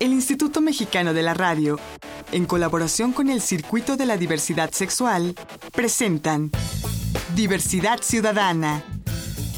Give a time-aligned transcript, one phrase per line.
[0.00, 1.78] El Instituto Mexicano de la Radio,
[2.30, 5.34] en colaboración con el Circuito de la Diversidad Sexual,
[5.72, 6.52] presentan
[7.34, 8.84] Diversidad Ciudadana,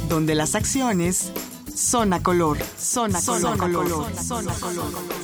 [0.08, 1.30] donde las acciones
[1.74, 5.20] son a color, son a color, color, son a color.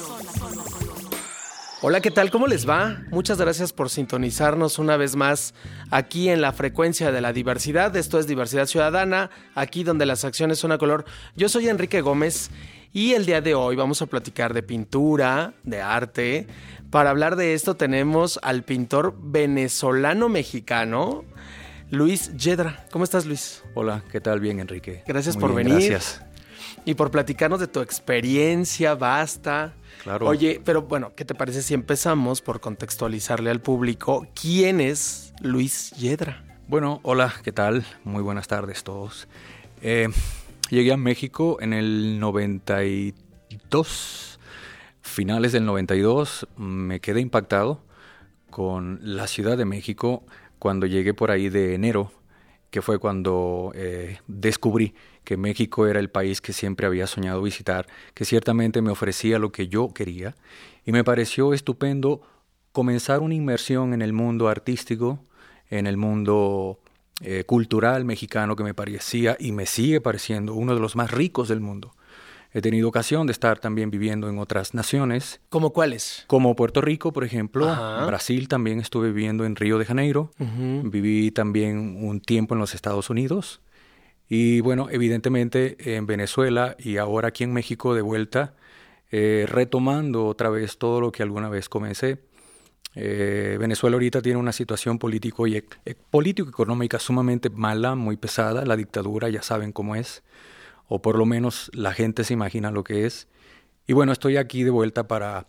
[1.81, 2.31] Hola, ¿qué tal?
[2.31, 3.03] ¿Cómo les va?
[3.11, 5.55] Muchas gracias por sintonizarnos una vez más
[5.91, 7.95] aquí en la frecuencia de la diversidad.
[7.97, 11.05] Esto es Diversidad Ciudadana, aquí donde las acciones son a color.
[11.37, 12.51] Yo soy Enrique Gómez
[12.93, 16.47] y el día de hoy vamos a platicar de pintura, de arte.
[16.91, 21.25] Para hablar de esto tenemos al pintor venezolano-mexicano,
[21.91, 22.87] Luis Yedra.
[22.91, 23.63] ¿Cómo estás, Luis?
[23.75, 24.41] Hola, ¿qué tal?
[24.41, 25.03] Bien, Enrique.
[25.07, 25.91] Gracias Muy por bien, venir.
[25.91, 26.23] Gracias.
[26.85, 29.75] Y por platicarnos de tu experiencia vasta.
[30.03, 30.27] Claro.
[30.27, 35.91] Oye, pero bueno, ¿qué te parece si empezamos por contextualizarle al público quién es Luis
[35.93, 36.45] Yedra?
[36.69, 37.85] Bueno, hola, ¿qué tal?
[38.05, 39.29] Muy buenas tardes todos.
[39.83, 40.09] Eh,
[40.71, 44.39] llegué a México en el 92,
[45.01, 46.47] finales del 92.
[46.57, 47.83] Me quedé impactado
[48.51, 50.25] con la Ciudad de México
[50.59, 52.13] cuando llegué por ahí de enero,
[52.71, 54.95] que fue cuando eh, descubrí
[55.25, 59.53] que México era el país que siempre había soñado visitar, que ciertamente me ofrecía lo
[59.53, 60.35] que yo quería,
[60.85, 62.23] y me pareció estupendo
[62.73, 65.25] comenzar una inmersión en el mundo artístico,
[65.69, 66.81] en el mundo
[67.23, 71.49] eh, cultural mexicano que me parecía y me sigue pareciendo uno de los más ricos
[71.49, 71.95] del mundo.
[72.53, 76.25] He tenido ocasión de estar también viviendo en otras naciones, ¿Cómo cuáles?
[76.27, 78.07] como Puerto Rico, por ejemplo, Ajá.
[78.07, 83.11] Brasil también estuve viviendo en Río de Janeiro, viví también un tiempo en los Estados
[83.11, 83.61] Unidos
[84.29, 88.55] y bueno, evidentemente en Venezuela y ahora aquí en México de vuelta,
[89.11, 92.19] eh, retomando otra vez todo lo que alguna vez comencé.
[92.99, 98.65] Eh, Venezuela ahorita tiene una situación político y ec- ec- político-económica sumamente mala, muy pesada,
[98.65, 100.23] la dictadura ya saben cómo es,
[100.89, 103.29] o por lo menos la gente se imagina lo que es.
[103.87, 105.47] Y bueno, estoy aquí de vuelta para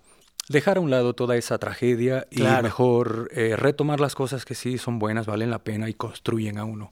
[0.49, 4.77] dejar a un lado toda esa tragedia y mejor eh, retomar las cosas que sí
[4.77, 6.91] son buenas, valen la pena y construyen a uno.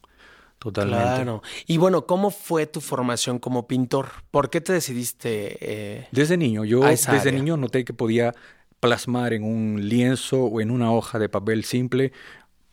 [0.59, 1.15] Totalmente.
[1.15, 1.43] Claro.
[1.67, 4.07] Y bueno, ¿cómo fue tu formación como pintor?
[4.31, 5.57] ¿Por qué te decidiste?
[5.59, 7.31] eh, Desde niño, yo desde área?
[7.33, 8.33] niño noté que podía
[8.79, 12.11] plasmar en un lienzo o en una hoja de papel simple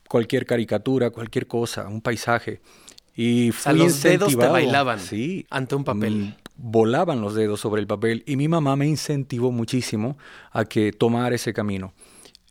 [0.08, 2.60] cualquier caricatura, cualquier cosa, un paisaje.
[3.14, 5.46] Y O sea, fui los dedos te bailaban Sí.
[5.50, 6.14] ante un papel.
[6.14, 10.18] Mm, Volaban los dedos sobre el papel y mi mamá me incentivó muchísimo
[10.52, 11.94] a que tomara ese camino.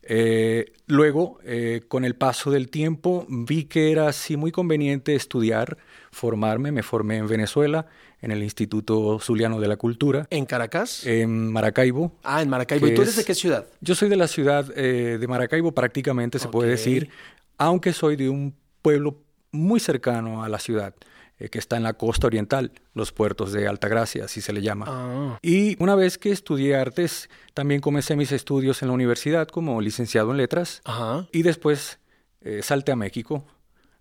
[0.04, 5.78] Eh, luego, eh, con el paso del tiempo, vi que era así muy conveniente estudiar,
[6.12, 6.72] formarme.
[6.72, 7.86] Me formé en Venezuela,
[8.22, 11.06] en el Instituto Zuliano de la Cultura, ¿En Caracas?
[11.06, 12.12] en Maracaibo.
[12.24, 12.88] ah, en Maracaibo.
[12.88, 13.66] ¿Y tú eres es- de qué ciudad?
[13.82, 17.10] Yo soy de la ciudad eh, de Maracaibo, prácticamente se puede decir,
[17.58, 19.18] aunque soy de un pueblo
[19.52, 20.94] muy cercano a la ciudad,
[21.40, 24.86] eh, que está en la costa oriental, los puertos de Altagracia, así se le llama.
[24.88, 29.82] Ah, Y una vez que estudié artes, también comencé mis estudios en la universidad como
[29.82, 31.28] licenciado en letras ajá.
[31.32, 32.00] y después
[32.42, 33.44] eh, salté a México.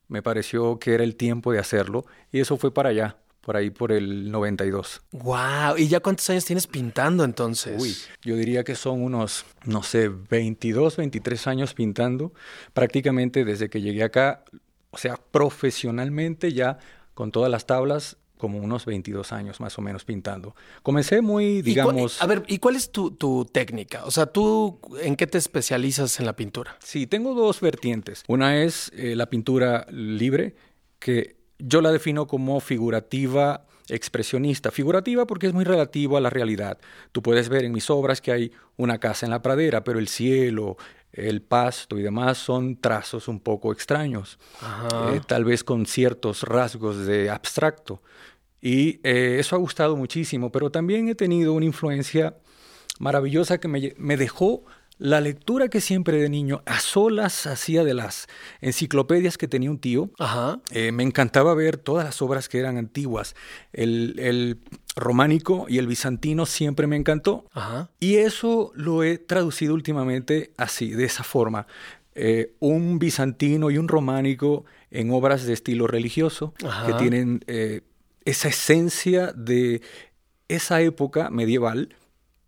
[0.09, 3.71] Me pareció que era el tiempo de hacerlo y eso fue para allá, por ahí
[3.71, 5.01] por el 92.
[5.13, 5.77] Wow.
[5.79, 7.81] ¿Y ya cuántos años tienes pintando entonces?
[7.81, 12.33] Uy, yo diría que son unos, no sé, 22, 23 años pintando,
[12.73, 14.45] prácticamente desde que llegué acá,
[14.91, 16.79] o sea, profesionalmente ya
[17.15, 20.55] con todas las tablas, como unos 22 años más o menos pintando.
[20.83, 22.23] Comencé muy, ¿Y cuál- digamos...
[22.23, 24.05] a ver, ¿y cuál es tu, tu técnica?
[24.05, 26.77] O sea, ¿tú en qué te especializas en la pintura?
[26.83, 28.25] Sí, tengo dos vertientes.
[28.29, 30.55] Una es eh, la pintura libre,
[30.99, 34.71] que yo la defino como figurativa expresionista.
[34.71, 36.79] Figurativa porque es muy relativo a la realidad.
[37.13, 40.09] Tú puedes ver en mis obras que hay una casa en la pradera, pero el
[40.09, 40.77] cielo,
[41.13, 44.39] el pasto y demás son trazos un poco extraños,
[45.13, 48.03] eh, tal vez con ciertos rasgos de abstracto.
[48.61, 52.37] Y eh, eso ha gustado muchísimo, pero también he tenido una influencia
[52.99, 54.65] maravillosa que me dejó
[55.01, 58.29] la lectura que siempre de niño a solas hacía de las
[58.61, 60.11] enciclopedias que tenía un tío.
[60.19, 60.61] Ajá.
[60.71, 63.35] Eh, me encantaba ver todas las obras que eran antiguas.
[63.73, 64.59] El, el
[64.97, 67.47] románico y el bizantino siempre me encantó.
[67.53, 67.91] Ajá.
[67.99, 71.67] Y eso lo he traducido últimamente así, de esa forma.
[72.15, 76.87] Eh, un bizantino y un románico en obras de estilo religioso Ajá.
[76.87, 77.81] que tienen eh,
[78.27, 79.81] esa esencia de
[80.49, 81.97] esa época medieval,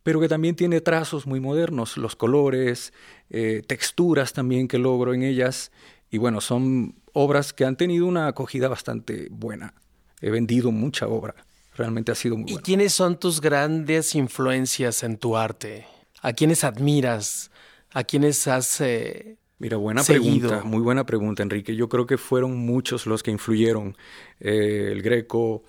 [0.02, 2.93] pero que también tiene trazos muy modernos, los colores,
[3.31, 5.70] eh, texturas también que logro en ellas.
[6.10, 9.75] Y bueno, son obras que han tenido una acogida bastante buena.
[10.20, 11.34] He vendido mucha obra.
[11.76, 12.64] Realmente ha sido muy ¿Y bueno.
[12.64, 15.87] quiénes son tus grandes influencias en tu arte?
[16.20, 17.50] ¿A quiénes admiras?
[17.93, 18.81] ¿A quiénes has...
[18.81, 20.49] eh, Mira, buena seguido?
[20.49, 21.75] pregunta, muy buena pregunta, Enrique.
[21.76, 23.96] Yo creo que fueron muchos los que influyeron.
[24.40, 25.62] Eh, el Greco,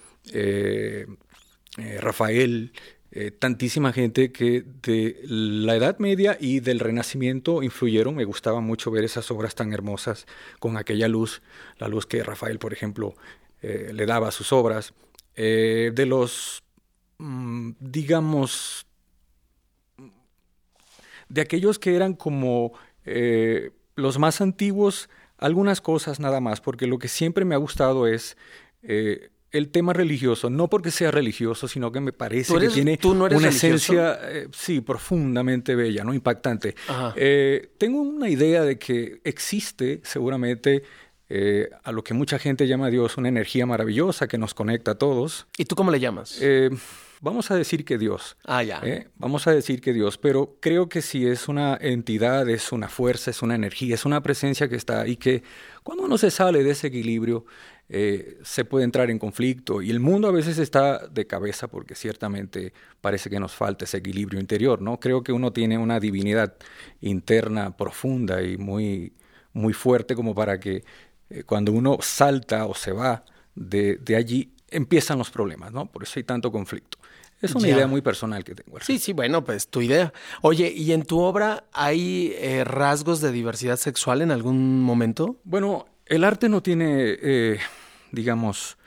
[2.02, 2.72] Rafael,
[3.16, 8.16] eh, tantísima gente que de la Edad Media y del Renacimiento influyeron.
[8.16, 10.26] Me gustaba mucho ver esas obras tan hermosas
[10.60, 11.44] con aquella luz,
[11.78, 13.14] la luz que Rafael, por ejemplo,
[13.62, 14.96] eh, le daba a sus obras.
[15.36, 16.64] Eh, de los,
[17.20, 18.88] mm, digamos,
[21.30, 22.74] de aquellos que eran como
[23.96, 25.08] los más antiguos,
[25.38, 28.38] algunas cosas nada más, porque lo que siempre me ha gustado es
[29.54, 34.20] el tema religioso, no porque sea religioso, sino que me parece que tiene una esencia,
[34.24, 36.76] eh, sí, profundamente bella, no impactante.
[37.16, 40.82] Eh, tengo una idea de que existe seguramente
[41.30, 44.96] eh, a lo que mucha gente llama Dios una energía maravillosa que nos conecta a
[44.96, 45.46] todos.
[45.56, 46.42] ¿Y tú cómo le llamas?
[47.22, 48.36] vamos a decir que Dios.
[48.46, 48.82] Ah, ya.
[49.18, 53.30] Vamos a decir que Dios, pero creo que si es una entidad, es una fuerza,
[53.30, 55.44] es una energía, es una presencia que está ahí, que
[55.84, 57.46] cuando uno se sale de ese equilibrio,
[57.96, 61.94] eh, se puede entrar en conflicto y el mundo a veces está de cabeza porque
[61.94, 65.00] ciertamente parece que nos falta ese equilibrio interior, ¿no?
[65.00, 66.56] Creo que uno tiene una divinidad
[67.02, 69.14] interna profunda y muy,
[69.54, 70.84] muy fuerte como para que
[71.30, 73.24] eh, cuando uno salta o se va
[73.54, 75.86] de, allí empiezan los problemas, ¿no?
[75.86, 76.98] Por eso hay tanto conflicto.
[77.44, 78.80] Es una idea muy personal que tengo.
[78.80, 80.12] Sí, sí, bueno, pues tu idea.
[80.42, 85.38] Oye, ¿y en tu obra hay eh, rasgos de diversidad sexual en algún momento?
[85.44, 87.60] Bueno, el arte no tiene, eh,
[88.14, 88.78] digamos,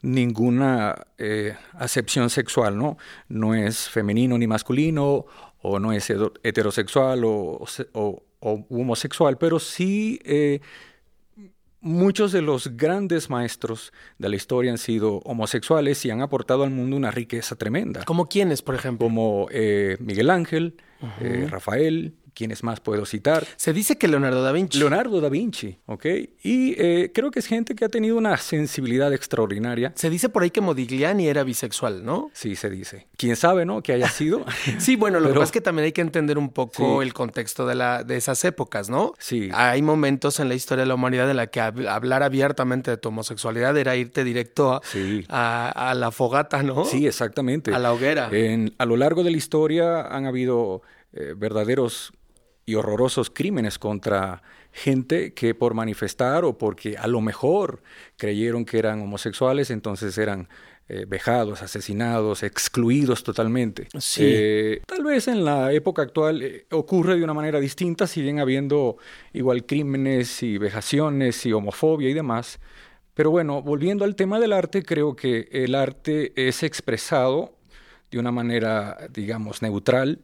[0.00, 2.96] ninguna eh, acepción sexual, ¿no?
[3.28, 5.26] No es femenino ni masculino,
[5.60, 6.08] o no es
[6.44, 7.66] heterosexual o,
[8.40, 10.60] homosexual, pero sí eh,
[11.80, 16.70] muchos de los grandes maestros de la historia han sido homosexuales y han aportado al
[16.70, 18.04] mundo una riqueza tremenda.
[18.04, 19.08] ¿Como quiénes, por ejemplo?
[19.08, 19.48] Como
[19.98, 20.76] Miguel Ángel,
[21.50, 23.46] Rafael, ¿Quiénes más puedo citar?
[23.56, 24.78] Se dice que Leonardo da Vinci.
[24.78, 26.04] Leonardo da Vinci, ¿ok?
[26.42, 29.94] Y eh, creo que es gente que ha tenido una sensibilidad extraordinaria.
[29.96, 32.30] Se dice por ahí que Modigliani era bisexual, ¿no?
[32.34, 33.06] Sí, se dice.
[33.16, 33.82] ¿Quién sabe, no?
[33.82, 34.44] Que haya sido.
[34.78, 37.66] sí, bueno, lo que pasa es que también hay que entender un poco el contexto
[37.66, 39.14] de, la, de esas épocas, ¿no?
[39.18, 39.48] Sí.
[39.54, 43.08] Hay momentos en la historia de la humanidad en la que hablar abiertamente de tu
[43.08, 44.82] homosexualidad era irte directo
[45.30, 46.84] a, a, la fogata, ¿no?
[46.84, 47.74] Sí, exactamente.
[47.74, 48.28] A la hoguera.
[48.30, 50.82] En, a lo largo de la historia han habido
[51.14, 52.12] eh, verdaderos
[52.66, 54.42] y horrorosos crímenes contra
[54.72, 57.82] gente que por manifestar o porque a lo mejor
[58.16, 60.48] creyeron que eran homosexuales, entonces eran
[60.88, 63.88] eh, vejados, asesinados, excluidos totalmente.
[63.98, 64.22] Sí.
[64.24, 68.96] Eh, tal vez en la época actual eh, ocurre de una manera distinta, siguen habiendo
[69.32, 72.58] igual crímenes y vejaciones y homofobia y demás.
[73.14, 77.56] Pero bueno, volviendo al tema del arte, creo que el arte es expresado
[78.10, 80.20] de una manera, digamos, neutral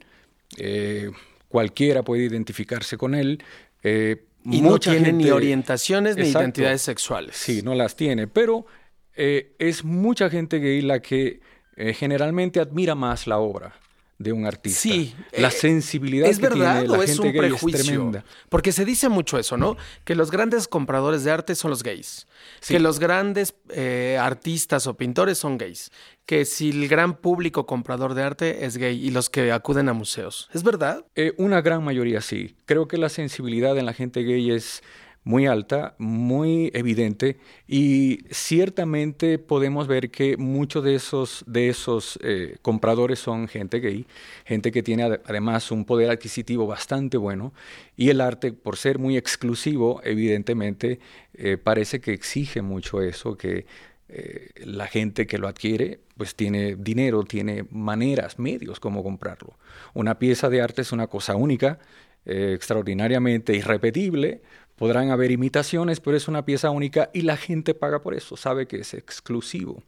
[1.52, 3.44] cualquiera puede identificarse con él.
[3.82, 7.36] Eh, y no tiene ni orientaciones ni identidades sexuales.
[7.36, 8.66] Sí, no las tiene, pero
[9.14, 11.40] eh, es mucha gente gay la que
[11.76, 13.74] eh, generalmente admira más la obra
[14.22, 14.80] de un artista.
[14.80, 15.14] Sí.
[15.36, 18.12] La sensibilidad ¿Es que verdad tiene la o es un prejuicio?
[18.48, 19.76] Porque se dice mucho eso, ¿no?
[20.04, 22.26] Que los grandes compradores de arte son los gays.
[22.66, 25.90] Que los grandes eh, artistas o pintores son gays.
[26.26, 29.92] Que si el gran público comprador de arte es gay y los que acuden a
[29.92, 30.48] museos.
[30.52, 31.04] ¿Es verdad?
[31.14, 32.56] Eh, una gran mayoría sí.
[32.64, 34.82] Creo que la sensibilidad en la gente gay es
[35.24, 37.36] muy alta, muy evidente
[37.68, 44.06] y ciertamente podemos ver que muchos de esos, de esos eh, compradores son gente gay,
[44.44, 47.52] gente que tiene además un poder adquisitivo bastante bueno
[47.96, 50.98] y el arte, por ser muy exclusivo, evidentemente
[51.34, 53.64] eh, parece que exige mucho eso, que
[54.08, 59.56] eh, la gente que lo adquiere pues tiene dinero, tiene maneras, medios como comprarlo.
[59.94, 61.78] Una pieza de arte es una cosa única,
[62.24, 64.42] extraordinariamente irrepetible,
[64.82, 68.66] Podrán haber imitaciones, pero es una pieza única y la gente paga por eso, sabe
[68.66, 69.84] que es exclusivo.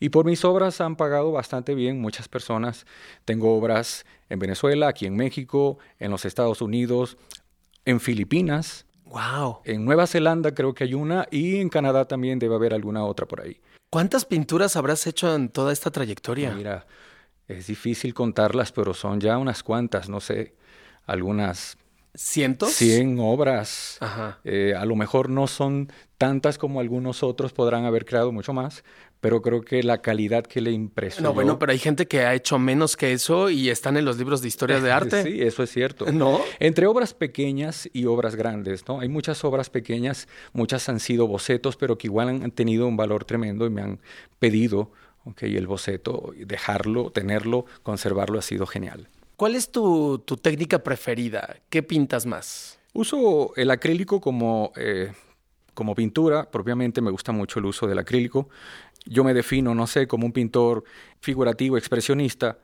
[0.00, 2.86] Y por mis obras han pagado bastante bien muchas personas.
[3.26, 7.18] Tengo obras en Venezuela, aquí en México, en los Estados Unidos,
[7.84, 8.86] en Filipinas.
[9.04, 9.58] Wow.
[9.66, 13.26] En Nueva Zelanda creo que hay una y en Canadá también debe haber alguna otra
[13.28, 13.60] por ahí.
[13.90, 16.54] ¿Cuántas pinturas habrás hecho en toda esta trayectoria?
[16.54, 16.86] Mira,
[17.48, 20.54] es difícil contarlas, pero son ya unas cuantas, no sé,
[21.04, 21.76] algunas
[22.14, 22.72] ¿Cientos?
[22.72, 23.98] 100 obras.
[24.44, 28.84] Eh, a lo mejor no son tantas como algunos otros podrán haber creado mucho más,
[29.22, 31.30] pero creo que la calidad que le impresionó.
[31.30, 34.18] No, bueno, pero hay gente que ha hecho menos que eso y están en los
[34.18, 35.22] libros de historias de arte.
[35.22, 36.12] Sí, eso es cierto.
[36.12, 36.40] ¿No?
[36.60, 39.00] Entre obras pequeñas y obras grandes, ¿no?
[39.00, 43.24] Hay muchas obras pequeñas, muchas han sido bocetos, pero que igual han tenido un valor
[43.24, 44.00] tremendo y me han
[44.38, 44.92] pedido,
[45.24, 49.08] ok, el boceto, dejarlo, tenerlo, conservarlo ha sido genial.
[49.42, 51.56] ¿Cuál es tu, técnica preferida?
[51.68, 52.78] ¿Qué pintas más?
[52.92, 55.10] Uso el acrílico como, eh,
[55.74, 58.48] como pintura, propiamente me gusta mucho el uso del acrílico.
[59.04, 60.84] Yo me defino, no sé, como un pintor
[61.18, 62.56] figurativo, expresionista,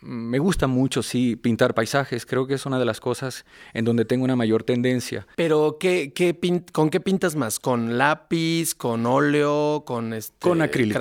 [0.00, 2.26] me gusta mucho, sí, pintar paisajes.
[2.26, 5.26] Creo que es una de las cosas en donde tengo una mayor tendencia.
[5.36, 6.38] Pero, ¿qué, qué
[6.72, 7.58] ¿con qué pintas más?
[7.58, 11.00] ¿Con lápiz, con óleo, con este, Con acrílico,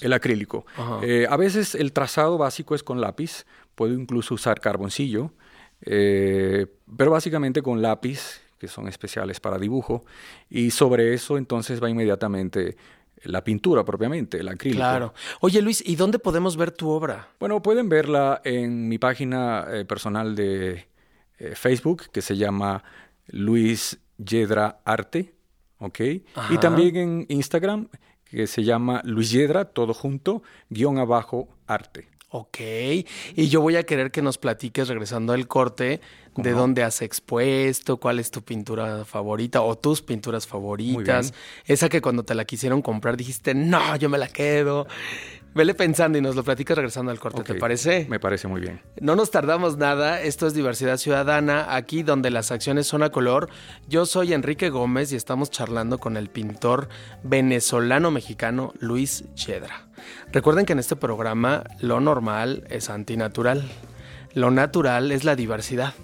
[0.00, 0.66] el acrílico.
[1.02, 3.46] Eh, a veces el trazado básico es con lápiz.
[3.74, 5.32] Puedo incluso usar carboncillo.
[5.82, 6.66] Eh,
[6.96, 10.04] pero básicamente con lápiz, que son especiales para dibujo.
[10.48, 12.76] Y sobre eso entonces va inmediatamente
[13.24, 14.80] la pintura propiamente, el acrílico.
[14.80, 15.14] Claro.
[15.40, 17.28] Oye Luis, ¿y dónde podemos ver tu obra?
[17.40, 20.86] Bueno, pueden verla en mi página eh, personal de
[21.38, 22.82] eh, Facebook que se llama
[23.28, 25.34] Luis Yedra Arte,
[25.78, 26.00] ¿ok?
[26.50, 27.88] Y también en Instagram
[28.24, 32.08] que se llama Luis Yedra, todo junto, guion abajo, arte.
[32.36, 32.58] Ok,
[33.36, 36.00] y yo voy a querer que nos platiques regresando al corte
[36.34, 41.32] de dónde has expuesto, cuál es tu pintura favorita o tus pinturas favoritas.
[41.64, 44.88] Esa que cuando te la quisieron comprar dijiste, no, yo me la quedo.
[45.54, 48.06] Vele pensando y nos lo platicas regresando al corte, ¿te parece?
[48.10, 48.80] Me parece muy bien.
[49.00, 53.48] No nos tardamos nada, esto es Diversidad Ciudadana, aquí donde las acciones son a color.
[53.86, 56.88] Yo soy Enrique Gómez y estamos charlando con el pintor
[57.22, 59.86] venezolano-mexicano Luis Chedra.
[60.32, 63.70] Recuerden que en este programa lo normal es antinatural,
[64.34, 65.94] lo natural es la diversidad.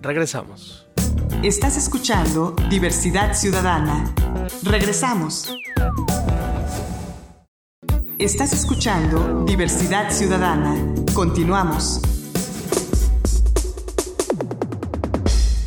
[0.00, 0.86] Regresamos.
[1.42, 4.14] Estás escuchando Diversidad Ciudadana.
[4.62, 5.52] Regresamos.
[8.26, 10.74] Estás escuchando Diversidad Ciudadana.
[11.14, 12.00] Continuamos.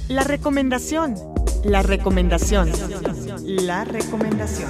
[0.10, 1.16] La recomendación.
[1.64, 2.70] La recomendación.
[3.46, 4.70] La recomendación.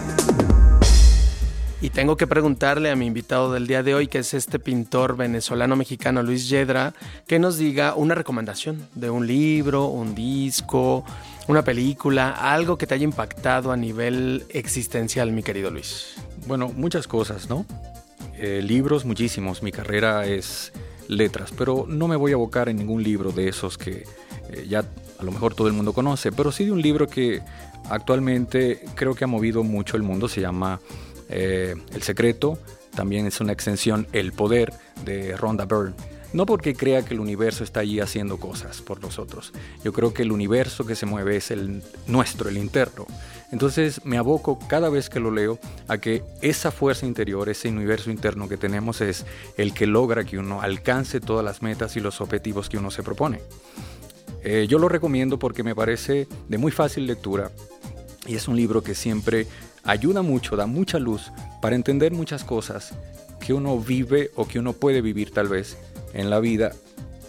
[1.81, 5.17] Y tengo que preguntarle a mi invitado del día de hoy, que es este pintor
[5.17, 6.93] venezolano-mexicano Luis Yedra,
[7.25, 11.03] que nos diga una recomendación de un libro, un disco,
[11.49, 16.13] una película, algo que te haya impactado a nivel existencial, mi querido Luis.
[16.45, 17.65] Bueno, muchas cosas, ¿no?
[18.37, 19.63] Eh, libros, muchísimos.
[19.63, 20.71] Mi carrera es
[21.07, 24.03] letras, pero no me voy a abocar en ningún libro de esos que
[24.51, 24.85] eh, ya
[25.17, 27.41] a lo mejor todo el mundo conoce, pero sí de un libro que
[27.89, 30.79] actualmente creo que ha movido mucho el mundo, se llama
[31.29, 32.59] eh, el secreto
[32.95, 34.73] también es una extensión El poder
[35.05, 35.95] de Rhonda Byrne.
[36.31, 39.51] No porque crea que el universo está allí haciendo cosas por nosotros.
[39.83, 43.07] Yo creo que el universo que se mueve es el nuestro, el interno.
[43.51, 45.57] Entonces me aboco cada vez que lo leo
[45.87, 49.25] a que esa fuerza interior, ese universo interno que tenemos es
[49.57, 53.01] el que logra que uno alcance todas las metas y los objetivos que uno se
[53.01, 53.41] propone.
[54.43, 57.51] Eh, yo lo recomiendo porque me parece de muy fácil lectura
[58.27, 59.47] y es un libro que siempre
[59.83, 61.31] ayuda mucho, da mucha luz
[61.61, 62.93] para entender muchas cosas
[63.39, 65.77] que uno vive o que uno puede vivir tal vez
[66.13, 66.71] en la vida,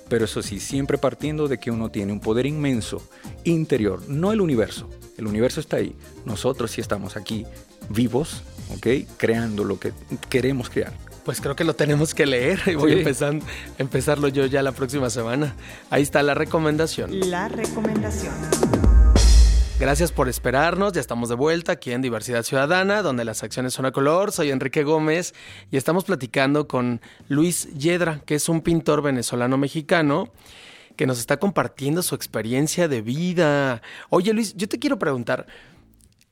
[0.08, 3.00] pero eso sí, siempre partiendo de que uno tiene un poder inmenso
[3.44, 4.88] interior, no el universo.
[5.16, 5.94] El universo está ahí,
[6.24, 7.46] nosotros sí estamos aquí
[7.88, 8.42] vivos,
[8.74, 9.06] ¿ok?
[9.16, 9.92] Creando lo que
[10.28, 10.92] queremos crear.
[11.24, 13.38] Pues creo que lo tenemos que leer y voy a empezar,
[13.78, 15.54] empezarlo yo ya la próxima semana.
[15.90, 17.30] Ahí está la recomendación.
[17.30, 18.32] La recomendación.
[19.80, 23.86] Gracias por esperarnos, ya estamos de vuelta aquí en Diversidad Ciudadana, donde las acciones son
[23.86, 24.30] a color.
[24.30, 25.32] Soy Enrique Gómez
[25.70, 30.28] y estamos platicando con Luis Yedra, que es un pintor venezolano-mexicano
[30.96, 33.80] que nos está compartiendo su experiencia de vida.
[34.10, 35.46] Oye Luis, yo te quiero preguntar,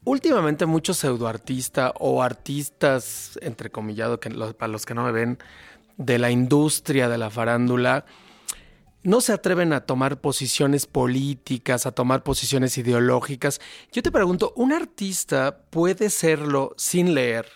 [0.04, 5.38] últimamente muchos pseudoartistas o artistas, entrecomillado, que, para los que no me ven,
[5.96, 8.04] de la industria de la farándula,
[9.08, 13.58] no se atreven a tomar posiciones políticas, a tomar posiciones ideológicas.
[13.90, 17.46] Yo te pregunto, ¿un artista puede serlo sin leer?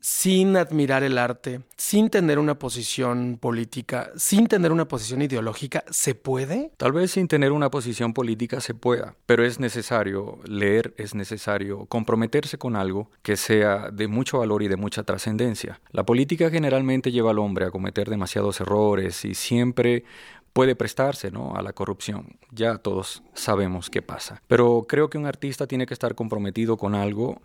[0.00, 6.14] Sin admirar el arte, sin tener una posición política, sin tener una posición ideológica, ¿se
[6.14, 6.72] puede?
[6.76, 11.86] Tal vez sin tener una posición política se pueda, pero es necesario leer, es necesario
[11.86, 15.80] comprometerse con algo que sea de mucho valor y de mucha trascendencia.
[15.90, 20.04] La política generalmente lleva al hombre a cometer demasiados errores y siempre
[20.52, 21.54] puede prestarse ¿no?
[21.54, 22.38] a la corrupción.
[22.50, 24.42] Ya todos sabemos qué pasa.
[24.48, 27.40] Pero creo que un artista tiene que estar comprometido con algo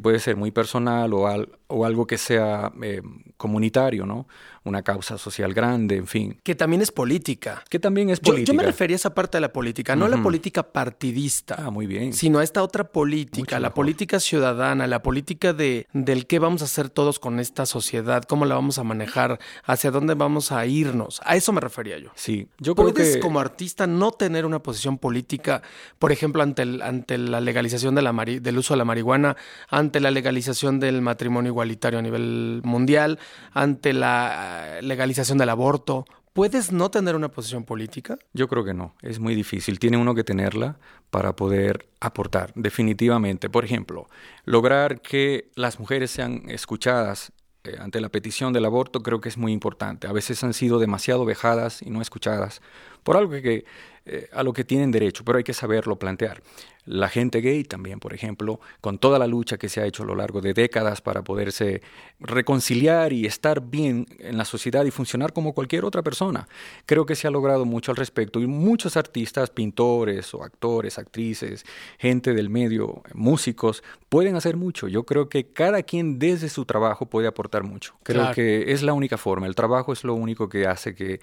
[0.00, 1.26] puede ser muy personal o,
[1.66, 3.02] o algo que sea eh,
[3.36, 4.26] comunitario, ¿no?
[4.64, 6.40] Una causa social grande, en fin.
[6.42, 7.62] Que también es política.
[7.70, 8.52] Que también es política.
[8.52, 11.56] Yo, me refería a esa parte de la política, no la política partidista.
[11.58, 12.12] Ah, muy bien.
[12.12, 16.64] Sino a esta otra política, la política ciudadana, la política de del qué vamos a
[16.66, 21.20] hacer todos con esta sociedad, cómo la vamos a manejar, hacia dónde vamos a irnos.
[21.24, 22.10] A eso me refería yo.
[22.14, 25.62] Sí, yo creo Puedes como artista no tener una posición política,
[25.98, 29.36] por ejemplo, ante, el, ante la legalización de la del uso de la marihuana,
[29.68, 33.18] ante la legalización del matrimonio igualitario a nivel mundial,
[33.52, 36.04] ante la eh, legalización del aborto.
[36.32, 38.18] ¿Puedes no tener una posición política?
[38.32, 39.78] Yo creo que no, es muy difícil.
[39.78, 40.78] Tiene uno que tenerla
[41.10, 43.50] para poder aportar, definitivamente.
[43.50, 44.08] Por ejemplo,
[44.44, 47.32] lograr que las mujeres sean escuchadas
[47.64, 50.06] eh, ante la petición del aborto creo que es muy importante.
[50.06, 52.62] A veces han sido demasiado vejadas y no escuchadas
[53.02, 53.64] por algo que,
[54.08, 56.42] eh, a lo que tienen derecho, pero hay que saberlo plantear.
[56.88, 60.06] La gente gay también, por ejemplo, con toda la lucha que se ha hecho a
[60.06, 61.82] lo largo de décadas para poderse
[62.18, 66.48] reconciliar y estar bien en la sociedad y funcionar como cualquier otra persona.
[66.86, 71.66] Creo que se ha logrado mucho al respecto y muchos artistas, pintores o actores, actrices,
[71.98, 74.88] gente del medio, músicos, pueden hacer mucho.
[74.88, 77.96] Yo creo que cada quien desde su trabajo puede aportar mucho.
[78.02, 79.46] Creo que es la única forma.
[79.46, 81.20] El trabajo es lo único que hace que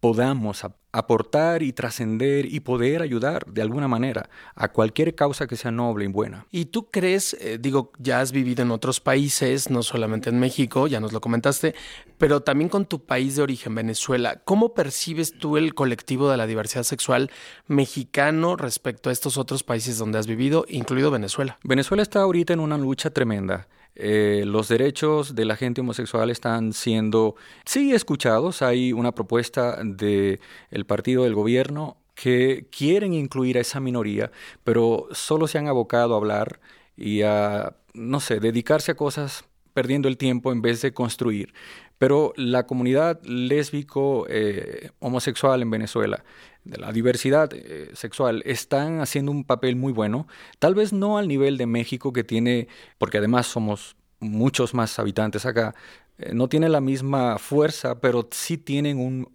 [0.00, 5.70] podamos aportar y trascender y poder ayudar de alguna manera a cualquier causa que sea
[5.70, 6.46] noble y buena.
[6.50, 10.86] ¿Y tú crees, eh, digo, ya has vivido en otros países, no solamente en México,
[10.86, 11.74] ya nos lo comentaste,
[12.18, 16.46] pero también con tu país de origen, Venezuela, ¿cómo percibes tú el colectivo de la
[16.46, 17.30] diversidad sexual
[17.68, 21.58] mexicano respecto a estos otros países donde has vivido, incluido Venezuela?
[21.62, 23.68] Venezuela está ahorita en una lucha tremenda.
[23.96, 28.62] Eh, los derechos de la gente homosexual están siendo, sí, escuchados.
[28.62, 34.30] Hay una propuesta del el partido del gobierno que quieren incluir a esa minoría,
[34.64, 36.60] pero solo se han abocado a hablar
[36.96, 41.54] y a, no sé, dedicarse a cosas perdiendo el tiempo en vez de construir.
[41.98, 46.24] Pero la comunidad lésbico eh, homosexual en Venezuela,
[46.64, 50.26] de la diversidad eh, sexual, están haciendo un papel muy bueno.
[50.58, 55.46] Tal vez no al nivel de México que tiene, porque además somos muchos más habitantes
[55.46, 55.74] acá,
[56.18, 59.28] eh, no tiene la misma fuerza, pero sí tienen un,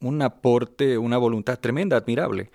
[0.00, 2.50] un aporte, una voluntad tremenda, admirable.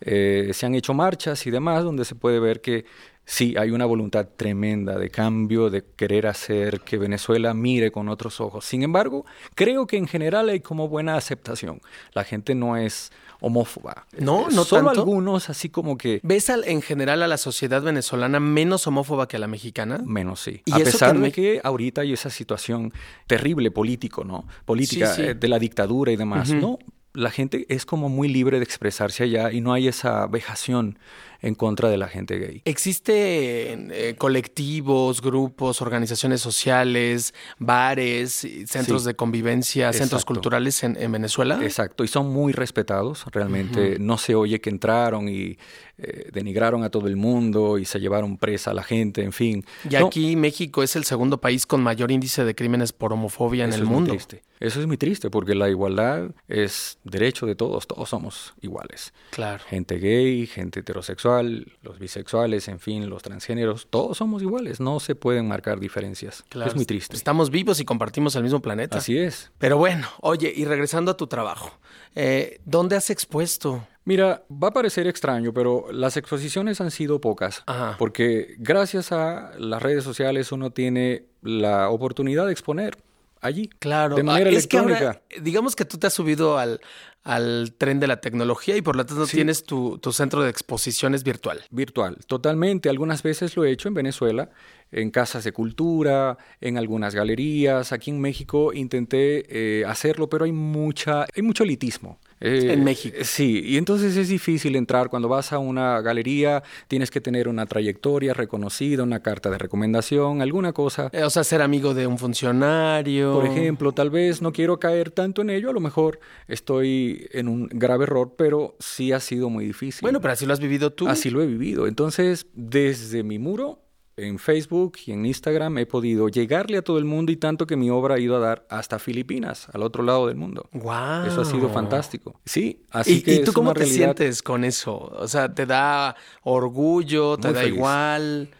[0.00, 2.84] Se han hecho marchas y demás donde se puede ver que
[3.28, 8.40] sí hay una voluntad tremenda de cambio, de querer hacer que Venezuela mire con otros
[8.40, 8.64] ojos.
[8.64, 11.80] Sin embargo, creo que en general hay como buena aceptación.
[12.14, 14.06] La gente no es homófoba.
[14.18, 16.20] No, no Solo algunos, así como que...
[16.22, 20.00] ¿Ves en general a la sociedad venezolana menos homófoba que a la mexicana?
[20.04, 20.62] Menos, sí.
[20.64, 22.92] ¿Y a pesar de que ahorita hay esa situación
[23.26, 24.46] terrible político, ¿no?
[24.64, 26.50] Política eh, de la dictadura y demás.
[26.50, 26.78] No,
[27.14, 30.98] la gente es como muy libre de expresarse allá y no hay esa vejación
[31.40, 32.62] en contra de la gente gay.
[32.64, 41.60] ¿Existen eh, colectivos, grupos, organizaciones sociales, bares, centros de convivencia, centros culturales en, Venezuela?
[41.62, 45.58] Exacto, y son muy respetados, realmente no se oye que entraron y
[45.98, 49.64] eh, denigraron a todo el mundo y se llevaron presa a la gente, en fin.
[49.88, 53.72] Y aquí México es el segundo país con mayor índice de crímenes por homofobia en
[53.72, 54.10] el mundo.
[54.10, 54.42] triste.
[54.60, 59.12] Eso es muy triste porque la igualdad es derecho de todos, todos somos iguales.
[59.30, 59.62] Claro.
[59.68, 61.38] Gente gay, gente heterosexual
[61.82, 66.44] los bisexuales, en fin, los transgéneros, todos somos iguales, no se pueden marcar diferencias.
[66.66, 67.16] Es muy triste.
[67.16, 68.98] Estamos vivos y compartimos el mismo planeta.
[68.98, 69.50] Así es.
[69.58, 71.78] Pero bueno, oye, y regresando a tu trabajo,
[72.14, 73.86] eh, ¿dónde has expuesto?
[74.04, 77.62] Mira, va a parecer extraño, pero las exposiciones han sido pocas,
[77.98, 82.96] porque gracias a las redes sociales uno tiene la oportunidad de exponer
[83.40, 83.68] allí.
[83.78, 85.20] Claro, de manera es electrónica.
[85.28, 86.80] Que digamos que tú te has subido al,
[87.24, 91.24] al tren de la tecnología y por lo tanto tienes tu, tu, centro de exposiciones
[91.24, 91.62] virtual.
[91.70, 92.88] Virtual, totalmente.
[92.88, 94.50] Algunas veces lo he hecho en Venezuela,
[94.90, 97.92] en casas de cultura, en algunas galerías.
[97.92, 99.44] Aquí en México intenté
[99.80, 102.18] eh, hacerlo, pero hay mucha, hay mucho elitismo.
[102.40, 103.16] Eh, en México.
[103.22, 105.08] Sí, y entonces es difícil entrar.
[105.08, 110.42] Cuando vas a una galería, tienes que tener una trayectoria reconocida, una carta de recomendación,
[110.42, 111.10] alguna cosa.
[111.12, 113.34] Eh, o sea, ser amigo de un funcionario.
[113.34, 117.48] Por ejemplo, tal vez no quiero caer tanto en ello, a lo mejor estoy en
[117.48, 120.02] un grave error, pero sí ha sido muy difícil.
[120.02, 121.08] Bueno, pero así lo has vivido tú.
[121.08, 121.86] Así lo he vivido.
[121.86, 123.87] Entonces, desde mi muro
[124.18, 127.76] en Facebook y en Instagram he podido llegarle a todo el mundo y tanto que
[127.76, 130.68] mi obra ha ido a dar hasta Filipinas, al otro lado del mundo.
[130.72, 131.26] Wow.
[131.26, 132.40] Eso ha sido fantástico.
[132.44, 134.96] Sí, así que ¿Y tú cómo te sientes con eso?
[134.96, 137.36] O sea, ¿te da orgullo?
[137.38, 138.50] ¿Te da igual?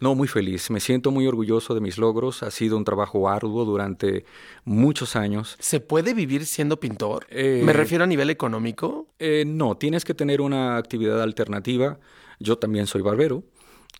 [0.00, 0.70] No, muy feliz.
[0.70, 2.42] Me siento muy orgulloso de mis logros.
[2.42, 4.24] Ha sido un trabajo arduo durante
[4.64, 5.56] muchos años.
[5.58, 7.26] ¿Se puede vivir siendo pintor?
[7.30, 9.08] Eh, Me refiero a nivel económico.
[9.18, 11.98] Eh, no, tienes que tener una actividad alternativa.
[12.40, 13.42] Yo también soy barbero.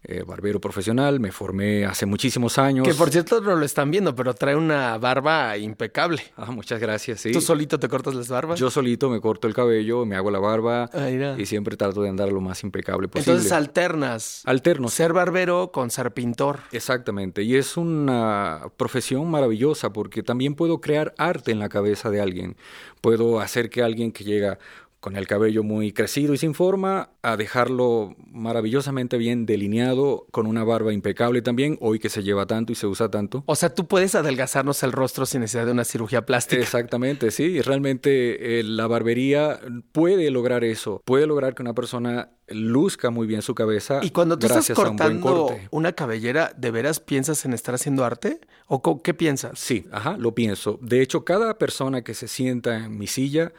[0.05, 2.87] Eh, barbero profesional, me formé hace muchísimos años.
[2.87, 6.23] Que por cierto no lo están viendo, pero trae una barba impecable.
[6.37, 7.33] Ah, muchas gracias, sí.
[7.33, 8.61] ¿Tú solito te cortas las barbas?
[8.61, 10.89] Yo solito me corto el cabello, me hago la barba
[11.37, 13.33] y siempre trato de andar lo más impecable posible.
[13.33, 14.43] Entonces alternas.
[14.45, 14.89] Alterno.
[14.89, 16.61] Ser barbero con ser pintor.
[16.71, 22.21] Exactamente, y es una profesión maravillosa porque también puedo crear arte en la cabeza de
[22.21, 22.57] alguien.
[23.01, 24.59] Puedo hacer que alguien que llega
[25.01, 30.65] con el cabello muy crecido y sin forma, a dejarlo maravillosamente bien delineado, con una
[30.65, 33.45] barba impecable también, hoy que se lleva tanto y se usa tanto.
[33.47, 36.61] O sea, tú puedes adelgazarnos el rostro sin necesidad de una cirugía plástica.
[36.61, 37.61] Exactamente, sí.
[37.63, 39.61] Realmente eh, la barbería
[39.93, 44.01] puede lograr eso, puede lograr que una persona luzca muy bien su cabeza.
[44.03, 48.41] Y cuando tú estás cortando una cabellera, ¿de veras piensas en estar haciendo arte?
[48.67, 49.59] ¿O qué piensas?
[49.59, 50.79] Sí, ajá, lo pienso.
[50.83, 53.53] De hecho, cada persona que se sienta en mi silla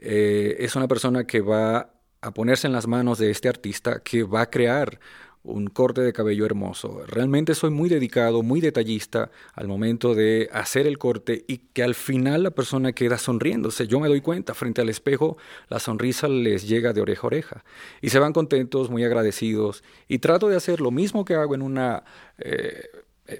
[0.00, 4.22] eh, es una persona que va a ponerse en las manos de este artista que
[4.22, 4.98] va a crear
[5.42, 7.02] un corte de cabello hermoso.
[7.06, 11.94] Realmente soy muy dedicado, muy detallista al momento de hacer el corte y que al
[11.94, 13.86] final la persona queda sonriéndose.
[13.86, 17.64] Yo me doy cuenta, frente al espejo, la sonrisa les llega de oreja a oreja
[18.02, 21.62] y se van contentos, muy agradecidos y trato de hacer lo mismo que hago en
[21.62, 22.04] una
[22.38, 22.88] eh,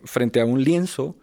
[0.05, 1.16] frente a un lienzo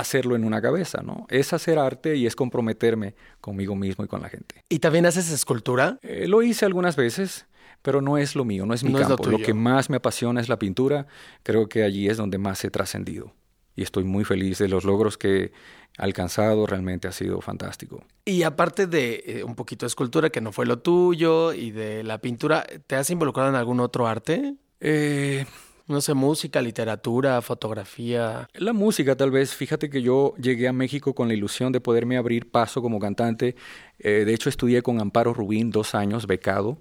[0.00, 1.26] hacerlo en una cabeza, ¿no?
[1.30, 4.62] Es hacer arte y es comprometerme conmigo mismo y con la gente.
[4.68, 5.98] ¿Y también haces escultura?
[6.02, 7.46] Eh, lo hice algunas veces,
[7.82, 9.26] pero no es lo mío, no es mi campo.
[9.26, 11.06] lo, que más me apasiona es la pintura.
[11.42, 13.34] Creo que allí es donde más he trascendido.
[13.74, 15.52] Y estoy muy feliz de los logros que he
[15.98, 18.04] alcanzado, realmente ha sido fantástico.
[18.24, 22.02] Y aparte de eh, un poquito de escultura, que no fue lo tuyo, y de
[22.02, 24.54] la pintura, ¿te has involucrado en algún otro arte?
[24.80, 25.46] Eh,
[25.88, 28.48] no sé, música, literatura, fotografía.
[28.54, 32.16] La música tal vez, fíjate que yo llegué a México con la ilusión de poderme
[32.16, 33.54] abrir paso como cantante.
[33.98, 36.78] Eh, de hecho, estudié con Amparo Rubín dos años, becado.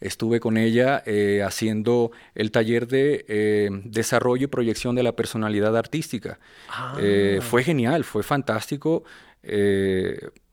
[0.00, 5.76] Estuve con ella eh, haciendo el taller de eh, desarrollo y proyección de la personalidad
[5.76, 6.38] artística.
[6.68, 6.98] Ah.
[7.40, 9.04] fue genial, fue fantástico.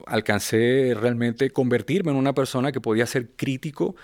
[0.05, 3.95] alcancé realmente convertirme en una persona que podía ser crítico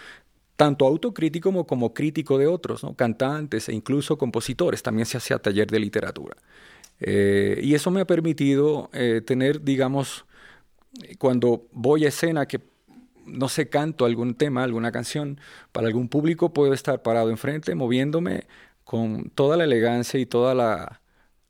[0.56, 2.96] tanto autocrítico como, crítico de otros, ¿no?
[2.96, 4.84] cantantes e incluso compositores.
[4.84, 6.36] También se hacía taller de literatura.
[7.00, 10.26] Eh, y eso me ha permitido eh, tener, digamos,
[11.20, 12.62] cuando voy a escena que
[13.26, 15.40] no sé, canto algún tema, alguna canción
[15.72, 18.46] para algún público, puedo estar parado enfrente, moviéndome
[18.84, 21.02] con toda la elegancia y toda la,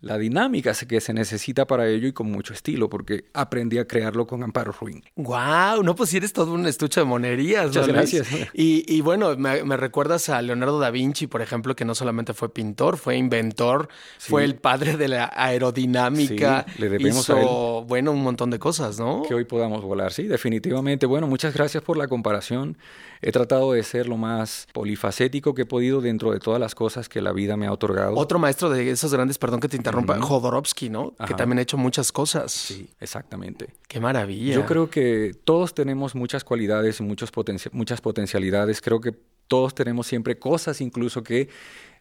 [0.06, 4.28] la dinámica que se necesita para ello y con mucho estilo, porque aprendí a crearlo
[4.28, 5.04] con Amparo Ruin.
[5.16, 5.82] ¡Guau!
[5.82, 7.66] no, pues eres todo un estuche de monerías.
[7.66, 8.28] Muchas gracias.
[8.54, 12.98] Y, bueno, me, recuerdas a Leonardo da Vinci, por ejemplo, que no solamente fue pintor,
[12.98, 13.90] fue inventor,
[14.20, 16.68] fue el padre de la aerodinámica.
[16.78, 19.24] le debemos hizo, bueno, un montón de cosas, ¿no?
[19.24, 21.08] Que hoy podamos volar, sí, definitivamente.
[21.08, 22.78] Bueno, muchas gracias por la comparación.
[23.26, 27.10] He tratado de ser lo más polifacético que he podido dentro de todas las cosas
[27.10, 28.16] que la vida me ha otorgado.
[28.16, 31.16] Otro maestro de esos grandes, perdón que te interrumpa, Jodorowsky, ¿no?
[31.26, 32.52] Que también ha hecho muchas cosas.
[32.52, 33.74] Sí, exactamente.
[33.88, 34.54] Qué maravilla.
[34.54, 37.32] Yo creo que todos tenemos muchas cualidades y muchos
[37.72, 38.80] muchas potencialidades.
[38.80, 39.14] Creo que
[39.48, 41.50] todos tenemos siempre cosas incluso que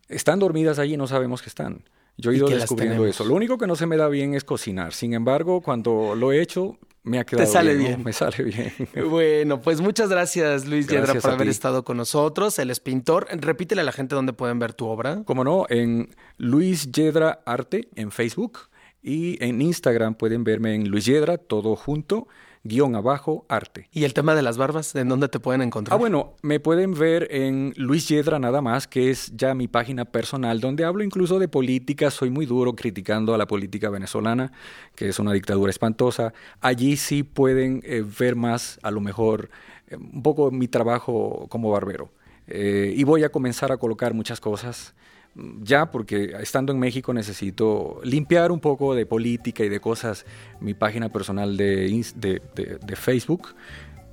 [0.09, 1.85] están dormidas allí y no sabemos que están.
[2.19, 3.25] Yo he ido descubriendo eso.
[3.25, 4.93] Lo único que no se me da bien es cocinar.
[4.93, 8.03] Sin embargo, cuando lo he hecho, me ha quedado Te sale bien.
[8.03, 8.73] Me sale bien.
[9.09, 12.59] Bueno, pues muchas gracias, Luis Yedra, por haber estado con nosotros.
[12.59, 13.29] Él es pintor.
[13.31, 15.23] Repítele a la gente dónde pueden ver tu obra.
[15.25, 18.59] Como no, en Luis Yedra Arte en Facebook
[19.03, 22.27] y en Instagram pueden verme en Luis Yedra, todo junto
[22.65, 23.89] guion abajo, arte.
[23.93, 24.95] ¿Y el tema de las barbas?
[24.97, 25.95] ¿En dónde te pueden encontrar?
[25.95, 30.07] Ah, bueno, me pueden ver en Luis Yedra nada más, que es ya mi página
[30.07, 32.11] personal, donde hablo incluso de política.
[32.11, 34.51] Soy muy duro criticando a la política venezolana,
[34.97, 36.33] que es una dictadura espantosa.
[36.61, 39.51] Allí sí pueden eh, ver más, a lo mejor,
[39.89, 42.11] eh, un poco mi trabajo como barbero.
[42.47, 44.95] Eh, y voy a comenzar a colocar muchas cosas
[45.35, 50.25] ya porque estando en México necesito limpiar un poco de política y de cosas
[50.61, 53.55] mi página personal de, de, Facebook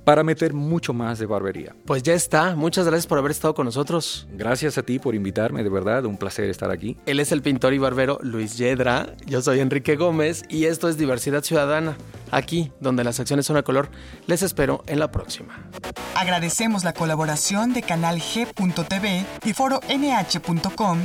[0.04, 1.74] para meter mucho más de barbería.
[1.86, 2.54] Pues ya está.
[2.56, 4.26] Muchas gracias por haber estado con nosotros.
[4.32, 6.96] Gracias a ti por invitarme, de verdad, un placer estar aquí.
[7.06, 9.14] Él es el pintor y barbero Luis Yedra.
[9.26, 11.96] Yo soy Enrique Gómez y esto es Diversidad Ciudadana.
[12.30, 13.90] Aquí, donde las acciones son a color,
[14.26, 15.68] les espero en la próxima.
[16.16, 20.98] Agradecemos la colaboración de Canal G.tv y Foro NH.com.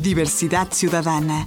[0.00, 1.46] Diversidad Ciudadana,